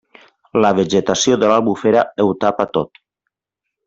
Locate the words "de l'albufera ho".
1.43-2.29